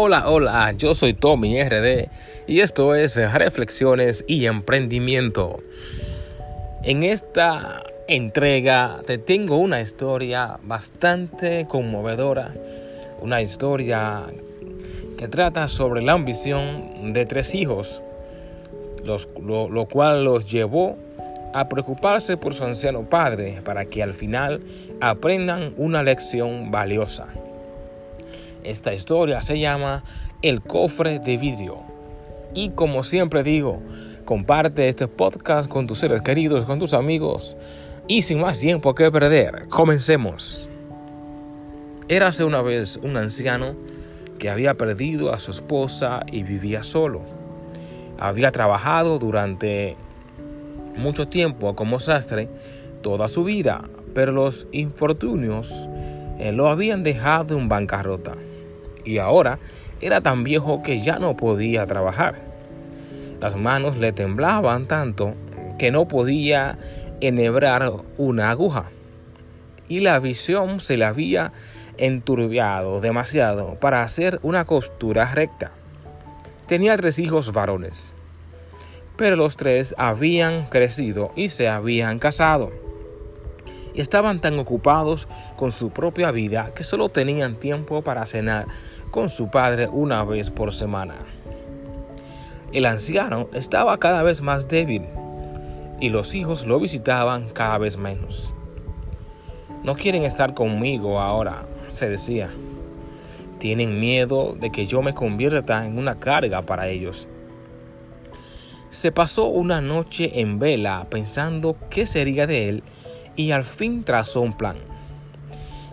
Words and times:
Hola, 0.00 0.28
hola, 0.30 0.72
yo 0.78 0.94
soy 0.94 1.12
Tommy 1.12 1.60
RD 1.60 2.08
y 2.46 2.60
esto 2.60 2.94
es 2.94 3.16
Reflexiones 3.16 4.24
y 4.28 4.46
Emprendimiento. 4.46 5.58
En 6.84 7.02
esta 7.02 7.82
entrega 8.06 9.00
te 9.08 9.18
tengo 9.18 9.56
una 9.56 9.80
historia 9.80 10.60
bastante 10.62 11.66
conmovedora, 11.66 12.54
una 13.20 13.42
historia 13.42 14.26
que 15.16 15.26
trata 15.26 15.66
sobre 15.66 16.00
la 16.00 16.12
ambición 16.12 17.12
de 17.12 17.26
tres 17.26 17.52
hijos, 17.56 18.00
lo, 19.02 19.68
lo 19.68 19.86
cual 19.86 20.22
los 20.22 20.48
llevó 20.48 20.96
a 21.52 21.68
preocuparse 21.68 22.36
por 22.36 22.54
su 22.54 22.62
anciano 22.62 23.02
padre 23.02 23.62
para 23.64 23.86
que 23.86 24.04
al 24.04 24.14
final 24.14 24.60
aprendan 25.00 25.74
una 25.76 26.04
lección 26.04 26.70
valiosa. 26.70 27.26
Esta 28.64 28.92
historia 28.92 29.40
se 29.42 29.58
llama 29.58 30.02
El 30.42 30.62
cofre 30.62 31.18
de 31.20 31.36
vidrio. 31.36 31.78
Y 32.54 32.70
como 32.70 33.04
siempre 33.04 33.42
digo, 33.42 33.80
comparte 34.24 34.88
este 34.88 35.06
podcast 35.06 35.68
con 35.68 35.86
tus 35.86 36.00
seres 36.00 36.22
queridos, 36.22 36.64
con 36.64 36.78
tus 36.78 36.92
amigos. 36.92 37.56
Y 38.08 38.22
sin 38.22 38.40
más 38.40 38.58
tiempo 38.58 38.94
que 38.94 39.10
perder, 39.10 39.68
comencemos. 39.68 40.68
Érase 42.08 42.42
una 42.44 42.62
vez 42.62 42.98
un 43.02 43.16
anciano 43.16 43.74
que 44.38 44.50
había 44.50 44.74
perdido 44.74 45.32
a 45.32 45.38
su 45.38 45.50
esposa 45.50 46.24
y 46.30 46.42
vivía 46.42 46.82
solo. 46.82 47.20
Había 48.18 48.50
trabajado 48.50 49.18
durante 49.18 49.96
mucho 50.96 51.28
tiempo 51.28 51.76
como 51.76 52.00
sastre 52.00 52.48
toda 53.02 53.28
su 53.28 53.44
vida, 53.44 53.88
pero 54.14 54.32
los 54.32 54.66
infortunios 54.72 55.88
eh, 56.38 56.52
lo 56.52 56.68
habían 56.68 57.02
dejado 57.02 57.58
en 57.58 57.68
bancarrota 57.68 58.32
y 59.04 59.18
ahora 59.18 59.58
era 60.00 60.20
tan 60.20 60.44
viejo 60.44 60.82
que 60.82 61.00
ya 61.00 61.18
no 61.18 61.36
podía 61.36 61.86
trabajar. 61.86 62.36
Las 63.40 63.56
manos 63.56 63.96
le 63.96 64.12
temblaban 64.12 64.86
tanto 64.86 65.34
que 65.78 65.90
no 65.90 66.08
podía 66.08 66.78
enhebrar 67.20 67.92
una 68.16 68.50
aguja 68.50 68.90
y 69.88 70.00
la 70.00 70.18
visión 70.18 70.80
se 70.80 70.96
le 70.96 71.04
había 71.04 71.52
enturbiado 71.96 73.00
demasiado 73.00 73.74
para 73.80 74.02
hacer 74.02 74.38
una 74.42 74.64
costura 74.64 75.32
recta. 75.34 75.72
Tenía 76.66 76.96
tres 76.96 77.18
hijos 77.18 77.52
varones, 77.52 78.12
pero 79.16 79.36
los 79.36 79.56
tres 79.56 79.94
habían 79.98 80.66
crecido 80.66 81.32
y 81.34 81.48
se 81.48 81.68
habían 81.68 82.18
casado 82.18 82.87
estaban 84.00 84.40
tan 84.40 84.58
ocupados 84.58 85.28
con 85.56 85.72
su 85.72 85.90
propia 85.90 86.30
vida 86.30 86.72
que 86.74 86.84
solo 86.84 87.08
tenían 87.08 87.56
tiempo 87.56 88.02
para 88.02 88.26
cenar 88.26 88.66
con 89.10 89.28
su 89.28 89.50
padre 89.50 89.88
una 89.88 90.24
vez 90.24 90.50
por 90.50 90.72
semana. 90.72 91.16
El 92.72 92.84
anciano 92.84 93.48
estaba 93.54 93.98
cada 93.98 94.22
vez 94.22 94.42
más 94.42 94.68
débil 94.68 95.02
y 96.00 96.10
los 96.10 96.34
hijos 96.34 96.66
lo 96.66 96.78
visitaban 96.78 97.48
cada 97.48 97.78
vez 97.78 97.96
menos. 97.96 98.54
No 99.82 99.96
quieren 99.96 100.24
estar 100.24 100.54
conmigo 100.54 101.20
ahora, 101.20 101.66
se 101.88 102.08
decía. 102.08 102.50
Tienen 103.58 103.98
miedo 103.98 104.54
de 104.58 104.70
que 104.70 104.86
yo 104.86 105.02
me 105.02 105.14
convierta 105.14 105.86
en 105.86 105.98
una 105.98 106.20
carga 106.20 106.62
para 106.62 106.88
ellos. 106.88 107.26
Se 108.90 109.12
pasó 109.12 109.46
una 109.46 109.80
noche 109.80 110.40
en 110.40 110.58
vela 110.58 111.06
pensando 111.10 111.76
qué 111.90 112.06
sería 112.06 112.46
de 112.46 112.68
él 112.68 112.82
y 113.38 113.52
al 113.52 113.62
fin 113.62 114.02
trazó 114.02 114.40
un 114.40 114.52
plan. 114.52 114.76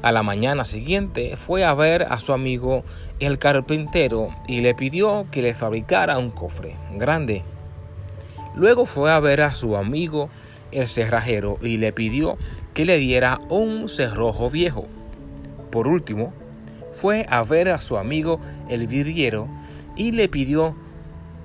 A 0.00 0.12
la 0.12 0.22
mañana 0.22 0.64
siguiente 0.64 1.36
fue 1.36 1.64
a 1.64 1.74
ver 1.74 2.06
a 2.08 2.18
su 2.20 2.32
amigo 2.32 2.84
el 3.18 3.38
carpintero 3.38 4.28
y 4.46 4.60
le 4.60 4.74
pidió 4.74 5.26
que 5.30 5.42
le 5.42 5.52
fabricara 5.52 6.18
un 6.18 6.30
cofre 6.30 6.76
grande. 6.94 7.42
Luego 8.54 8.86
fue 8.86 9.10
a 9.10 9.18
ver 9.18 9.40
a 9.40 9.54
su 9.54 9.76
amigo 9.76 10.30
el 10.70 10.88
cerrajero 10.88 11.58
y 11.60 11.78
le 11.78 11.92
pidió 11.92 12.38
que 12.74 12.84
le 12.84 12.98
diera 12.98 13.40
un 13.48 13.88
cerrojo 13.88 14.48
viejo. 14.48 14.86
Por 15.70 15.88
último, 15.88 16.32
fue 16.92 17.26
a 17.28 17.42
ver 17.42 17.70
a 17.70 17.80
su 17.80 17.96
amigo 17.96 18.40
el 18.68 18.86
vidriero 18.86 19.48
y 19.96 20.12
le 20.12 20.28
pidió 20.28 20.76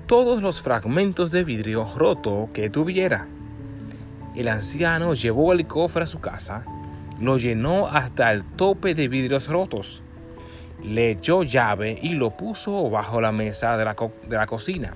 todos 0.06 0.42
los 0.42 0.62
fragmentos 0.62 1.32
de 1.32 1.42
vidrio 1.42 1.88
roto 1.96 2.50
que 2.52 2.70
tuviera. 2.70 3.26
El 4.38 4.46
anciano 4.46 5.14
llevó 5.14 5.52
el 5.52 5.66
cofre 5.66 6.04
a 6.04 6.06
su 6.06 6.20
casa, 6.20 6.64
lo 7.18 7.38
llenó 7.38 7.88
hasta 7.88 8.30
el 8.30 8.44
tope 8.44 8.94
de 8.94 9.08
vidrios 9.08 9.48
rotos, 9.48 10.04
le 10.80 11.10
echó 11.10 11.42
llave 11.42 11.98
y 12.00 12.10
lo 12.10 12.36
puso 12.36 12.88
bajo 12.88 13.20
la 13.20 13.32
mesa 13.32 13.76
de 13.76 13.84
la, 13.84 13.96
de 14.28 14.36
la 14.36 14.46
cocina. 14.46 14.94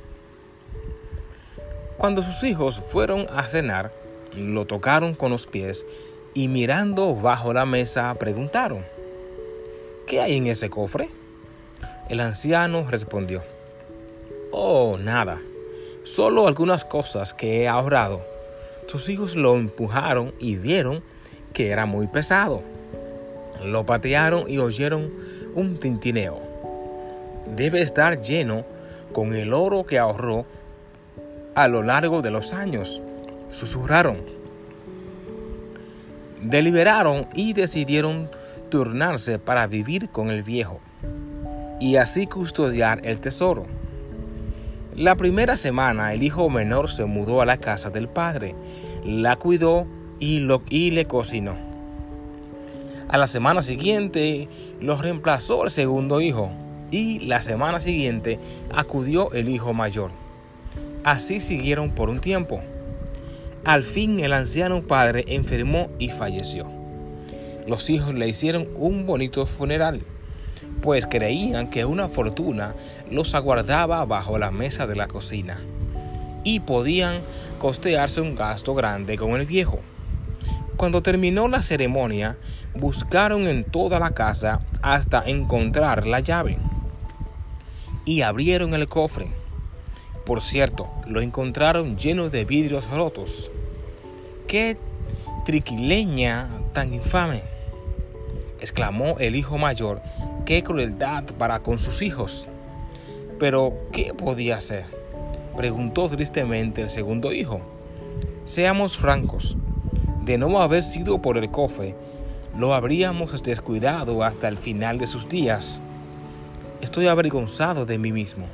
Cuando 1.99 2.23
sus 2.23 2.45
hijos 2.45 2.81
fueron 2.93 3.27
a 3.35 3.43
cenar, 3.43 3.93
lo 4.33 4.65
tocaron 4.65 5.13
con 5.13 5.33
los 5.33 5.49
pies 5.49 5.87
y 6.35 6.47
mirando 6.47 7.17
bajo 7.17 7.53
la 7.53 7.67
mesa 7.67 8.15
preguntaron, 8.15 8.85
¿qué 10.07 10.21
hay 10.21 10.37
en 10.37 10.47
ese 10.47 10.71
cofre? 10.71 11.11
El 12.09 12.21
anciano 12.21 12.87
respondió, 12.89 13.43
Oh, 14.53 14.99
nada, 15.01 15.41
solo 16.05 16.47
algunas 16.47 16.85
cosas 16.85 17.35
que 17.35 17.63
he 17.63 17.69
ahorrado 17.69 18.32
sus 18.87 19.09
hijos 19.09 19.37
lo 19.37 19.57
empujaron 19.57 20.35
y 20.39 20.57
vieron 20.57 21.03
que 21.53 21.71
era 21.71 21.87
muy 21.87 22.07
pesado. 22.07 22.63
Lo 23.65 23.87
patearon 23.87 24.51
y 24.51 24.59
oyeron 24.59 25.13
un 25.55 25.79
tintineo. 25.79 26.41
Debe 27.55 27.83
estar 27.83 28.21
lleno 28.21 28.65
con 29.13 29.35
el 29.35 29.53
oro 29.53 29.85
que 29.85 29.99
ahorró 29.99 30.47
a 31.55 31.69
lo 31.69 31.83
largo 31.83 32.23
de 32.23 32.31
los 32.31 32.55
años. 32.55 33.03
Susurraron. 33.49 34.19
Deliberaron 36.41 37.29
y 37.35 37.53
decidieron 37.53 38.31
turnarse 38.71 39.39
para 39.39 39.67
vivir 39.67 40.09
con 40.09 40.31
el 40.31 40.43
viejo 40.43 40.81
y 41.79 41.97
así 41.97 42.27
custodiar 42.27 43.05
el 43.05 43.21
tesoro. 43.21 43.67
La 44.97 45.17
primera 45.17 45.57
semana 45.57 46.13
el 46.13 46.23
hijo 46.23 46.51
menor 46.51 46.91
se 46.91 47.07
mudó 47.07 47.41
a 47.41 47.47
la 47.47 47.57
casa 47.57 47.89
del 47.89 48.09
padre, 48.09 48.55
la 49.03 49.37
cuidó 49.37 49.87
y, 50.21 50.41
le 50.91 51.07
cocinó. 51.07 51.57
A 53.09 53.17
la 53.17 53.27
semana 53.27 53.63
siguiente 53.63 54.51
lo 54.81 55.01
reemplazó 55.01 55.65
el 55.65 55.71
segundo 55.71 56.21
hijo 56.21 56.53
y 56.91 57.21
la 57.21 57.41
semana 57.41 57.81
siguiente 57.81 58.39
acudió 58.71 59.33
el 59.33 59.49
hijo 59.49 59.73
mayor. 59.73 60.11
Así 61.05 61.41
siguieron 61.41 61.93
por 61.93 62.11
un 62.11 62.21
tiempo. 62.21 62.61
Al 63.65 63.85
fin 63.85 64.21
el 64.21 64.35
anciano 64.35 64.83
padre 64.83 65.25
enfermó 65.27 65.89
y 65.99 66.11
falleció. 66.11 66.67
Los 67.67 67.89
hijos 67.89 68.13
le 68.13 68.29
hicieron 68.29 68.69
un 68.77 69.07
bonito 69.07 69.47
funeral 69.47 70.03
pues 70.81 71.07
creían 71.07 71.71
que 71.71 71.85
una 71.85 72.09
fortuna 72.09 72.75
los 73.11 73.35
aguardaba 73.35 74.05
bajo 74.05 74.39
la 74.39 74.51
mesa 74.51 74.87
de 74.87 74.97
la 74.97 75.09
cocina 75.09 75.59
y 76.45 76.61
podían 76.61 77.21
costearse 77.59 78.21
un 78.21 78.35
gasto 78.35 78.75
grande 78.75 79.17
con 79.17 79.33
el 79.33 79.47
viejo. 79.47 79.81
Cuando 80.77 81.03
terminó 81.03 81.47
la 81.47 81.63
ceremonia, 81.63 82.37
buscaron 82.75 83.47
en 83.47 83.65
toda 83.65 84.01
la 84.01 84.11
casa 84.11 84.61
hasta 84.83 85.23
encontrar 85.25 86.07
la 86.07 86.21
llave 86.21 86.59
y 88.05 88.23
abrieron 88.23 88.75
el 88.75 88.89
cofre. 88.89 89.31
Por 90.27 90.41
cierto, 90.41 90.89
lo 91.07 91.21
encontraron 91.21 91.97
lleno 91.97 92.29
de 92.31 92.45
vidrios 92.45 92.89
rotos. 92.91 93.51
¡Qué 94.49 94.77
triquileña 95.45 96.49
tan 96.73 96.95
infame! 96.95 97.43
exclamó 98.61 99.17
el 99.19 99.35
hijo 99.35 99.59
mayor 99.59 100.01
qué 100.45 100.63
crueldad 100.63 101.25
para 101.39 101.61
con 101.61 101.79
sus 101.79 102.03
hijos. 102.03 102.49
Pero, 103.39 103.75
¿qué 103.93 104.15
podía 104.15 104.57
hacer? 104.57 104.87
Preguntó 105.57 106.09
tristemente 106.09 106.83
el 106.83 106.91
segundo 106.91 107.33
hijo. 107.33 107.61
Seamos 108.45 108.97
francos, 108.97 109.57
de 110.25 110.39
no 110.39 110.61
haber 110.61 110.83
sido 110.83 111.21
por 111.21 111.37
el 111.37 111.51
cofre, 111.51 111.97
lo 112.57 112.75
habríamos 112.75 113.43
descuidado 113.43 114.23
hasta 114.23 114.49
el 114.49 114.57
final 114.57 114.99
de 114.99 115.07
sus 115.07 115.29
días. 115.29 115.81
Estoy 116.81 117.07
avergonzado 117.07 117.87
de 117.87 117.99
mí 117.99 118.13
mismo. 118.13 118.47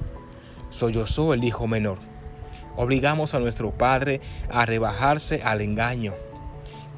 Soy 0.71 0.95
el 1.33 1.45
hijo 1.45 1.67
menor. 1.67 1.99
Obligamos 2.77 3.35
a 3.35 3.41
nuestro 3.41 3.73
padre 3.73 4.21
a 4.51 4.65
rebajarse 4.67 5.43
al 5.43 5.63
engaño 5.63 6.15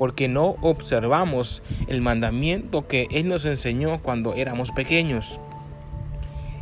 porque 0.00 0.28
no 0.28 0.56
observamos 0.62 1.62
el 1.86 2.00
mandamiento 2.00 2.88
que 2.88 3.06
Él 3.10 3.28
nos 3.28 3.44
enseñó 3.44 4.00
cuando 4.00 4.32
éramos 4.32 4.72
pequeños. 4.72 5.38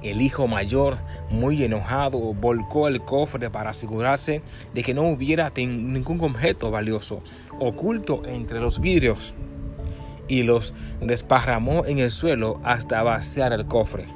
El 0.02 0.22
hijo 0.22 0.48
mayor, 0.48 0.98
muy 1.30 1.62
enojado, 1.62 2.18
volcó 2.18 2.88
el 2.88 3.00
cofre 3.00 3.48
para 3.48 3.70
asegurarse 3.70 4.42
de 4.74 4.82
que 4.82 4.92
no 4.92 5.02
hubiera 5.02 5.52
ningún 5.54 6.20
objeto 6.20 6.72
valioso 6.72 7.22
oculto 7.60 8.22
entre 8.26 8.58
los 8.58 8.80
vidrios 8.80 9.36
y 10.26 10.42
los 10.42 10.74
desparramó 11.00 11.86
en 11.86 12.00
el 12.00 12.10
suelo 12.10 12.60
hasta 12.64 13.04
vaciar 13.04 13.52
el 13.52 13.66
cofre. 13.66 14.06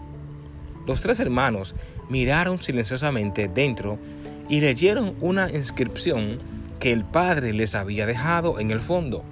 Los 0.84 1.00
tres 1.00 1.20
hermanos 1.20 1.76
miraron 2.08 2.60
silenciosamente 2.60 3.46
dentro 3.46 4.00
y 4.48 4.60
leyeron 4.60 5.14
una 5.20 5.48
inscripción 5.48 6.40
que 6.82 6.92
el 6.92 7.04
padre 7.04 7.52
les 7.52 7.76
había 7.76 8.06
dejado 8.06 8.58
en 8.58 8.72
el 8.72 8.80
fondo. 8.80 9.22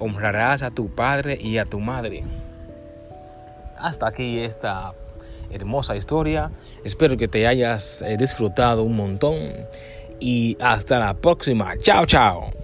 Honrarás 0.00 0.64
a 0.64 0.72
tu 0.72 0.88
padre 0.88 1.38
y 1.40 1.58
a 1.58 1.64
tu 1.64 1.78
madre. 1.78 2.24
Hasta 3.78 4.08
aquí 4.08 4.40
esta 4.40 4.92
hermosa 5.52 5.94
historia. 5.94 6.50
Espero 6.82 7.16
que 7.16 7.28
te 7.28 7.46
hayas 7.46 8.02
eh, 8.02 8.16
disfrutado 8.16 8.82
un 8.82 8.96
montón 8.96 9.36
y 10.18 10.56
hasta 10.60 10.98
la 10.98 11.14
próxima. 11.14 11.76
Chao, 11.78 12.06
chao. 12.06 12.61